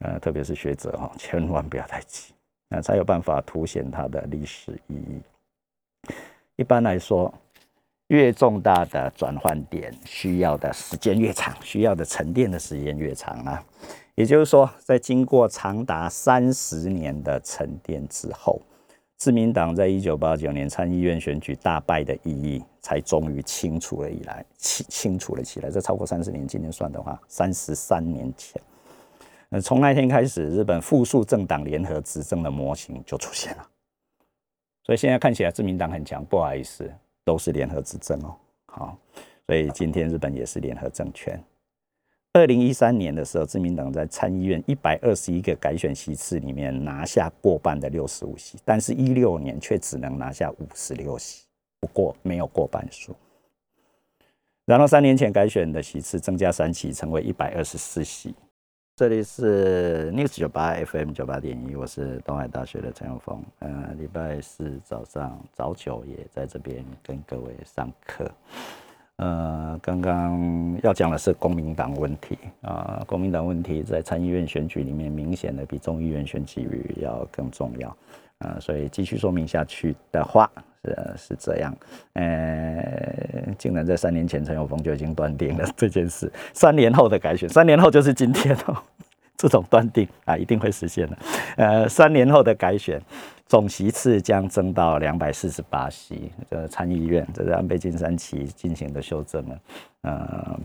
[0.00, 2.34] 呃，特别是学者哈，千万不要太急，
[2.68, 6.12] 那才有办法凸显它的历史意义。
[6.56, 7.32] 一般来说。
[8.10, 13.64] 越重大的转换点，需要的时间越长，需要的沉淀的时间越长啊。
[14.16, 18.60] 也就是说，在经过长达三十年的沉淀之后，
[19.16, 25.70] 自民党在一九八九年参议院选举大败的意义，才终于清楚了以来，清清楚了起来。
[25.70, 28.60] 这超过三十年，今天算的话，三十三年前。
[29.50, 33.64] 呃，从那天开始，日本复数政党联合执政的模型就出现了。
[34.82, 36.24] 所以现在看起来，自民党很强。
[36.24, 36.92] 不好意思，
[37.30, 38.34] 都是联合执政哦。
[38.66, 38.98] 好，
[39.46, 41.40] 所以今天日本也是联合政权。
[42.32, 51.44] 二零一三年的时候，自民党在参议院一百二十一个改选席次里面拿下过半的六十五席，但是，一六年却只能拿下五十六席，
[51.78, 53.14] 不过没有过半数。
[54.64, 58.34] 然后三年前改选的席次增加三席，成为一百二十四席。
[59.00, 63.42] 这里是 News 九八 FM 九八点一，我是东海大学的陈永峰。
[63.60, 68.30] 呃，礼拜四早上早九也在这边跟各位上课。
[69.16, 80.52] 呃，刚刚要讲的是公民党问题啊、呃，公民党问题在参议院选举里面明显的比众议院选举要更重要啊、呃，所以继续说明下去的话
[80.84, 81.76] 是是这样，
[82.14, 88.76] 呃，竟然在三年前陈永峰就已经断定了这件事，三年后的改选，三年后就是今天哦。
[89.36, 91.16] 这种断定啊，一定会实现的。
[91.56, 93.00] 呃，三年后的改选，
[93.46, 96.30] 总席次将增到两百四十八席。
[96.50, 99.60] 这参议院这是安倍晋三期进行的修正了，
[100.02, 100.60] 呃，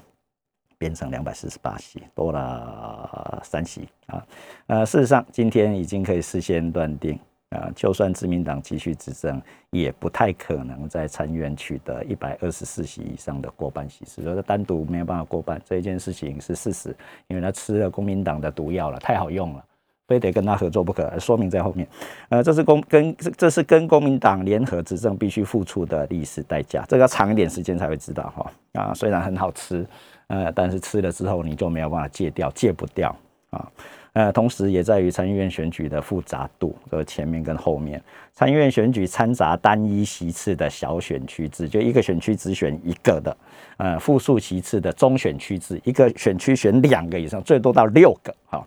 [0.78, 4.28] 变成两百四十八席，多了三席啊。
[4.68, 7.18] 呃，事实上，今天已经可以事先断定。
[7.56, 9.42] 啊，就算自民党继续执政，
[9.72, 14.22] 也不太可能在参院取得一百二十四席以上的过半席次。
[14.22, 16.96] 所以说单独没有办法过半，这一件事情是事实，
[17.28, 19.64] 因为他吃了公民党的毒药了，太好用了，
[20.08, 21.18] 非得跟他合作不可。
[21.20, 21.88] 说明在后面，
[22.30, 28.52] 呃，这是公跟这是跟公民党联合执政必须付出的历史代价，这个要长一点时间才会知道哈。
[28.74, 29.86] 啊，虽然很好吃，
[30.28, 33.16] 呃，但是吃了之后你就没有办法戒掉，戒不掉
[33.50, 33.72] 啊。
[34.16, 38.02] 呃，同时也在于参议院选举的复杂度，和前面跟后面。
[38.32, 43.36] 参议院选举掺杂单一席次的小选区制，就一个选区只选一个的；
[43.76, 48.34] 呃，复数席次的中选区制，一个选区选两个以上，最多到六个。
[48.46, 48.66] 哈。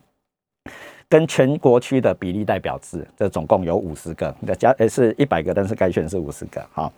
[1.11, 6.93] 跟全国区的比例代表制，这总共有五十个，那加诶是一百个，但是改选是五十个，好，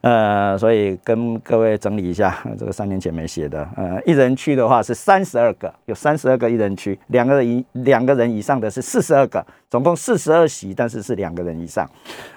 [0.00, 11.88] 呃，所以跟各位整理一下，这个三年前没写的，呃，一人区的话是三十二个，有三十二个一人区，两个人以两个人以上的是四十二个，总共四十二席，但是是两个人以上，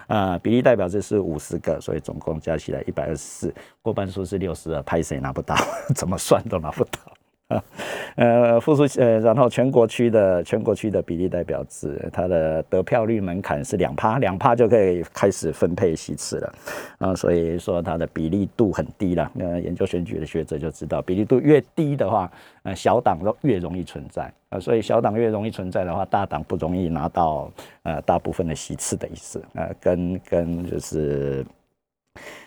[0.06, 3.52] 呃，比例代表制是五十个，所以总共加起来一百二十四，
[3.82, 5.56] 过半数是六十二，拍谁拿不到，
[5.96, 7.00] 怎么算都拿不到。
[7.48, 7.64] 啊，
[8.18, 16.54] 呃，复数呃，然后全国区的全国区的比例代表制，它的得票率门槛是两趴，两趴就可以开始分配席次了，
[16.98, 19.32] 啊，所以说它的比例度很低了。
[19.38, 22.32] 呃，研究选举的学者就知道，比例度越低的话，
[22.64, 27.52] 呃，小党都越容易存在啊，所以小党越容易存在的话，大党不容易拿到
[27.84, 31.46] 呃大部分的席次的意思，呃，跟跟就是。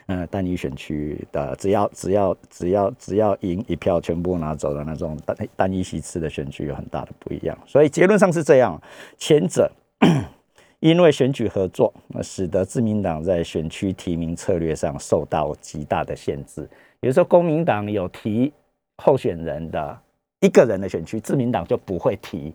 [0.07, 8.81] 嗯，单一选区的，只要只要只要只要赢一票，全部拿走的那种单单一席次的选区有很大的不一样，所以结论上是这样：
[9.19, 9.71] 前者
[10.81, 11.93] 因为选举合作，
[12.23, 16.69] 使得自民党在选区提名策略上受到极大的限制。
[17.01, 18.53] 比如说，公民党有提
[18.97, 19.99] 候选人的
[20.41, 22.55] 一个人的选区，自民党就不会提。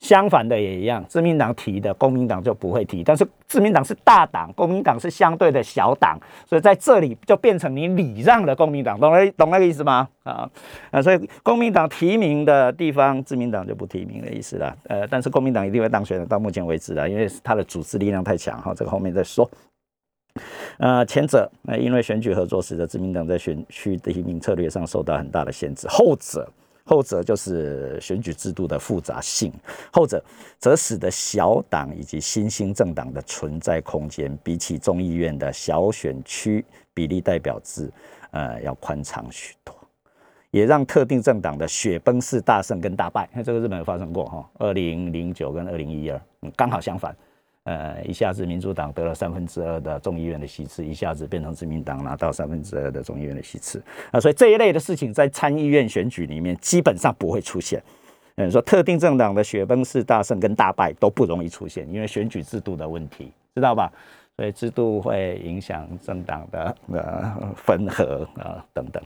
[0.00, 3.02] 相反的也一样，自民党提的，公民党就不会提。
[3.02, 10.06] 但是自民党是大党，公民党是相对的小党，所以在这里就变成你礼让了公民党，懂了懂那个意思吗？
[10.24, 10.50] 啊
[10.90, 14.76] 啊，所以公民党提名的地方，自民党就不提名的意思了。
[14.88, 18.60] 呃，但是公民党一定会当选的，到目前为止了，因为他的组织力量太强。
[18.60, 19.50] 哈，这个后面再说。
[20.76, 26.46] 呃，前者，呃，因为选举合作使得自民党在选区提名策略上受到很大的限制，后者。
[26.84, 29.52] 后者就是选举制度的复杂性，
[29.90, 30.22] 后者
[30.58, 37.90] 则使得小党以及新兴政党的存在空间比起众议院的小选区比例代表制，
[38.32, 39.74] 呃，要宽敞许多，
[40.50, 46.20] 也让特定政党的雪崩式大胜跟大败，那这个日本有发生过哈，二零零九跟二零一二，
[46.54, 47.16] 刚好相反。
[47.64, 57.82] 呃，一下子民主党得了三分之二的众议院的席次，一下子变成自民党拿到三分之二的众议院的席次啊，所以这一类的事情在参议院选举里面基本上不会出现。
[58.36, 63.90] 嗯，说特定政党的雪崩式大胜跟大败都不容易出现，因为选举制度的问题，知道吧？
[64.36, 69.02] 所以制度会影响政党的呃分合啊等等，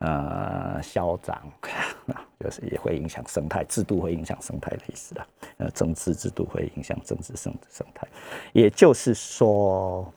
[0.00, 1.50] 呃消长，
[2.40, 5.26] 就是也会影响生态，制度会影响生态的意思啦。
[5.56, 8.06] 呃，政治制度会影响政治生生态，
[8.52, 10.12] 也就是说，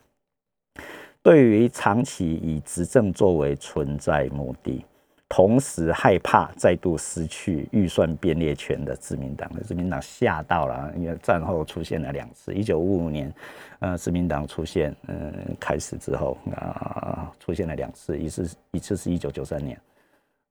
[1.24, 4.84] 对于长期以执政作为存在目的，
[5.30, 13.32] 同时害怕再度失去预算编列权的自民党，自民党吓到了，因为战后出现了两次，一九五五年，
[13.80, 19.80] 呃，自民党出现，嗯，开始之后啊，出现了两次，一次一次是一九九三年。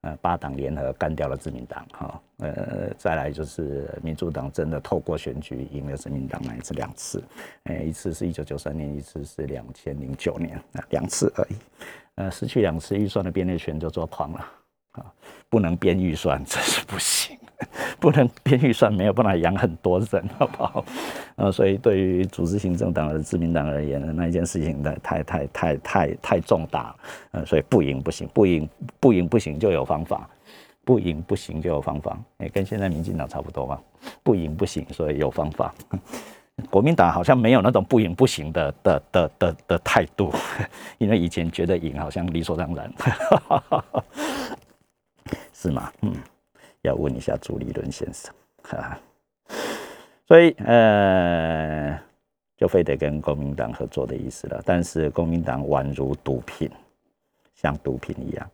[0.02, 7.20] 呃，八党联合干掉了自民党，哈，呃，再来就是民主党真的透过选举赢了自民党，那一次两次，
[7.64, 11.56] 呃，一次是一九九三年，一次是两千零九年，啊，两次而已，
[12.14, 14.48] 呃，失去两次预算的编列权就抓狂了，
[14.98, 15.06] 啊，
[15.48, 17.36] 不能编预算， 这是不行。
[17.98, 20.84] 不能编预算，没有办法养很多人， 好不好？
[21.34, 26.94] 呃，所以对于组织行政党的自民党而言，那一件事情太太太太太重大，
[27.32, 28.68] 呃，所以不赢不行，不赢
[29.00, 30.28] 不赢不行就有方法，
[30.84, 33.80] 不赢不行就有方法，哎，跟现在民进党差不多嘛，
[34.22, 35.74] 不赢不行，所以有方法。
[36.70, 40.32] 国民党好像没有那种不赢不行的的的的的态度，
[40.98, 42.92] 因为以前觉得赢好像理所当然，
[45.60, 45.92] 是吗？
[46.02, 46.14] 嗯。
[46.82, 48.32] 要问一下朱立伦先生，
[48.62, 48.96] 哈，
[50.28, 52.00] 所以呃，
[52.56, 54.62] 就非得跟国民党合作的意思了。
[54.64, 56.70] 但是国民党宛如毒品，
[57.56, 58.48] 像毒品一样，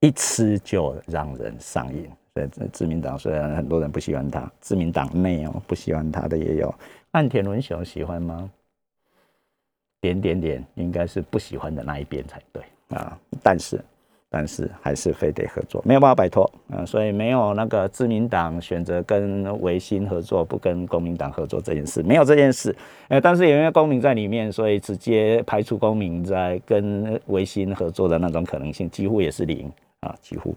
[0.00, 2.10] 一吃就让人上瘾。
[2.34, 6.74] 所以自民党虽然很多人不喜欢他，自民党内哦不喜欢他的也有。
[7.12, 8.50] 岸田文雄喜欢吗？
[10.00, 13.16] 点点点，应该是不喜欢的那一边才对啊。
[13.40, 13.80] 但是。
[14.30, 22.74] 但是还是非得合作，没有办法摆脱，嗯，所以没有那个自民党选择跟维新合作，不跟国民党合作这件事，没有这件事，
[23.08, 30.54] 呃，但是也因为公民在里面，所以直接排除公民在跟维新合作的那种可能性，几乎也是零啊，几乎，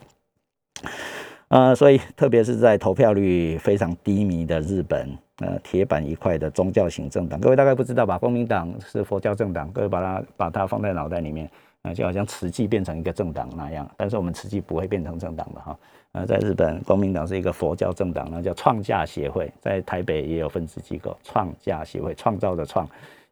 [1.47, 8.17] 呃，所以特别是在投票率非常低迷的日本，呃，铁板一块的宗教型政党，各位大概不知道吧？
[8.17, 11.49] 国民党是佛教政党，各位把它把它放在脑袋里面。
[11.83, 15.79] 啊，就好像慈济变成一个政党那样，但是我们慈济不会变成政党的哈。
[16.11, 22.87] 呃，在日本，国民党是一个佛教政党，那叫创价协会，在台北也有分支机构，创价协会，创造的创，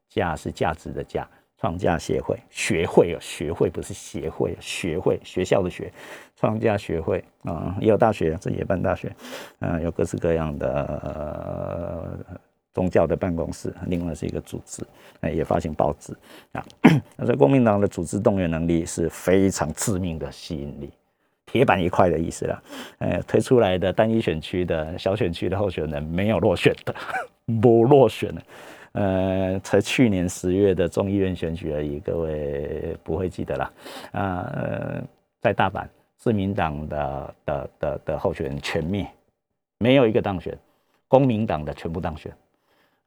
[0.09, 1.27] 价是价值的价，
[1.59, 5.91] 创价协会，学会哦，学会不是协会，学会学校的学，
[6.35, 9.13] 创价学会啊，也有大学，这也办大学，
[9.59, 12.25] 嗯，有各式各样的。
[12.79, 14.81] 宗教的办公室，另外是一个组织，
[15.19, 16.15] 哎，也发行报纸
[16.53, 16.63] 啊。
[17.17, 20.89] 那所以国民党的组织动员能力是非常致命的吸引力，
[21.45, 22.63] 铁板一块的意思啦。
[22.99, 26.95] 呃，推出来的单一选区的小选区的候选人没有落选的，
[27.61, 28.41] 不落选的。
[28.93, 33.73] 呃，才去年十月的众议院选举而已，各位不会记得啦。
[34.13, 35.03] 啊，呃，
[35.41, 39.05] 在大阪，自民党的的的的候选人全灭，
[39.79, 40.57] 没有一个当选，
[41.09, 42.31] 公民党的全部当选。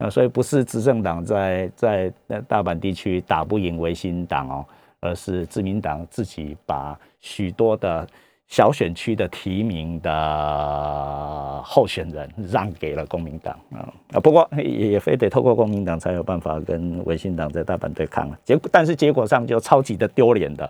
[0.03, 2.13] 啊，所以不是执政党在在
[2.49, 4.67] 大阪地区打不赢维新党哦，
[5.01, 8.05] 而是自民党自己把许多的
[8.49, 20.69] 小选区的提名的候选人让给了公民党啊啊，不过也非得透过公民党才有办法跟维新党在大阪对抗，结果但是结果上就超级的丢脸的。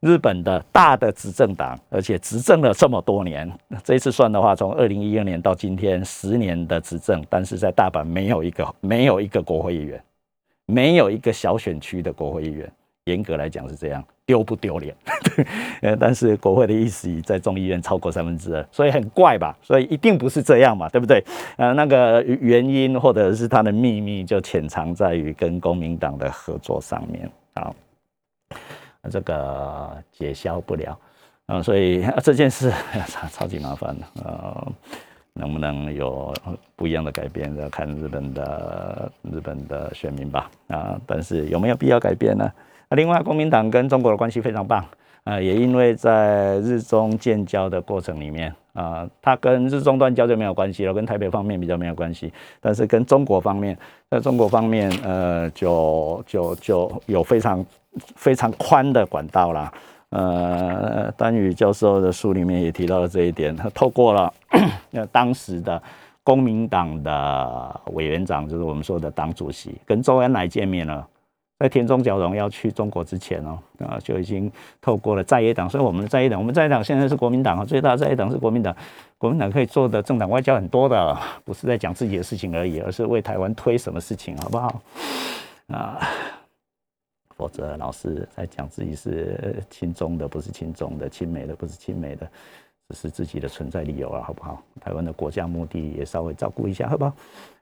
[0.00, 3.50] 日本的大的执政党，而且执政了这么多年，
[3.82, 10.02] 这一次算的话，从二零一二年到今天十年的执政，但是在大阪没有一个没有一个国会议员，
[10.66, 12.70] 没有一个小选区的国会议员，
[13.04, 14.94] 严格来讲是这样，丢不丢脸？
[15.80, 19.56] 呃， 但是国会的议席在众议院超过三分之二，所以很怪吧？
[19.62, 21.22] 所以一定不是这样嘛，对不对？
[21.56, 27.72] 呃，那个原因或者是他的秘密就潜藏在于跟公民党的合作上面啊。
[29.10, 30.98] 这个解消不了
[31.46, 32.72] 嗯，所以这件事
[33.06, 34.66] 超超级麻烦的啊，
[35.32, 36.34] 能不能有
[36.74, 41.00] 不一样的改变，要看日本的日本的选民吧啊。
[41.06, 42.44] 但是有没有必要改变呢？
[42.88, 44.84] 啊另外，国民党跟中国的关系非常棒
[45.24, 53.76] 啊，也因为在日中建交的过程里面啊，它跟日中断交就没有关系了，跟台北方面比较没有关系，但是跟中国方面，
[54.10, 57.64] 在中国方面呃，就就就有非常。
[58.14, 59.72] 非常宽的管道啦，
[60.10, 63.56] 呃，丹羽教授的书里面也提到了这一点。
[63.56, 64.30] 他透过了
[64.90, 65.82] 那当时的
[66.22, 71.08] 公民党的委员长，就是我们说的党主席，跟周恩来见面了。
[71.58, 74.50] 在田中角荣要去中国之前哦，啊，就已经
[74.80, 75.68] 透过了在野党。
[75.68, 78.74] 所以我们的在野党，我们在野党现在是国民党啊，最大在野党是国民党。
[79.18, 84.80] 国民党可以做的政党外交很多的，不是在讲自己的事情而已，而是为台湾推什么事情，好不好？
[85.68, 85.98] 啊。
[87.34, 92.26] 否则老是在讲自己是亲中的，不是亲中的；亲美的，不是亲美的，
[92.88, 94.62] 只是自己的存在理由了，好不好？
[94.80, 97.12] 台湾的国家目的也稍微照顾一下，好不好？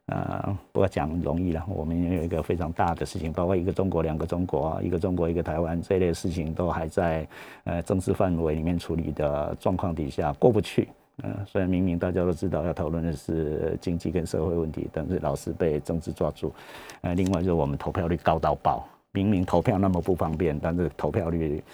[0.06, 7.26] 呃，不过讲容易了，我们有一个非常大的事情，包括一个中国、两个中国，一个中国、一个台湾这类事情，都还在
[7.64, 10.88] 呃政治范围里面处理的状况底下过不去。
[11.22, 16.52] 嗯、呃，虽然明明大家都知道要讨论的是经济跟社会问题，但是老是被政治抓住。
[17.00, 21.64] 呃，另外就是我们投票率高到爆，明明投票那么不方便，但是投票率。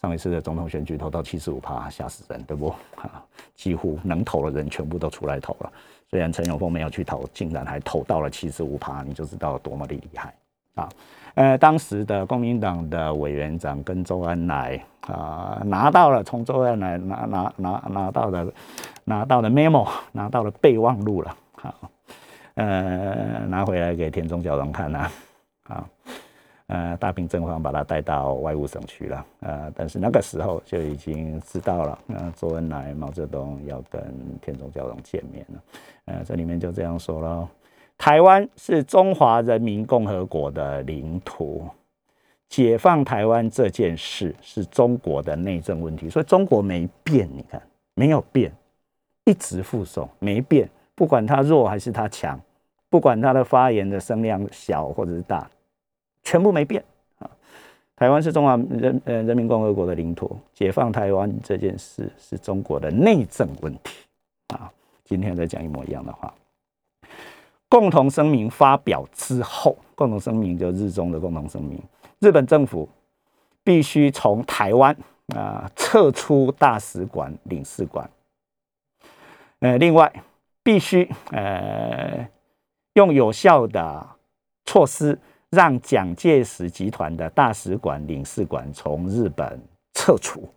[0.00, 2.68] 上一次的总统选举投到七十五趴，吓死人，对不？
[2.96, 3.22] 啊，
[3.54, 5.70] 几乎能投的人全部都出来投了。
[6.08, 10.34] 虽然陈永丰没有去投，竟然还投到了七十五趴，你就知道多么的厉害
[10.74, 10.88] 啊！
[11.34, 18.52] 呃，当时的公民党的委员长跟周恩来啊，拿到了从周恩来拿拿拿拿到的
[19.04, 21.74] 拿到的 memo，拿到了备忘录了，好，
[22.54, 25.12] 呃，拿回来给田中角荣看呐，啊。
[26.72, 34.00] 呃，大平正芳把他带到外务省去了，呃，但是那个时候就已经知道了，呃，周恩来、毛泽东要跟
[34.40, 35.62] 田中角荣见面了，
[36.04, 37.48] 呃，这里面就这样说了，
[37.98, 41.68] 台湾是中华人民共和国的领土，
[42.48, 47.60] 解放台湾这件事是中国的内政问题，所以中国没变，你看
[47.94, 48.52] 没有变，
[49.24, 52.40] 一直附送没变，不管他弱还是他强，
[52.88, 55.50] 不管他的发言的声量小或者是大。
[56.22, 56.84] 全部没变
[57.18, 57.30] 啊！
[57.96, 63.94] 台湾是中华人呃人民共和国的领土，解放台湾这件事是中国的内政问题
[64.48, 64.70] 啊！
[65.04, 66.32] 今天再讲一模一样的话。
[67.68, 71.82] 共同声明发表之后，共同声明就日中的共同声明，
[72.18, 72.88] 日本政府
[73.62, 74.96] 必须从台湾
[75.34, 78.10] 啊撤出大使馆、领事馆。
[79.60, 80.12] 呃，另外
[80.62, 82.28] 必须呃
[82.94, 84.06] 用有效的
[84.64, 85.18] 措施。
[85.50, 89.60] 让蒋介石集团的大使馆、领事馆从日本
[89.94, 90.48] 撤出。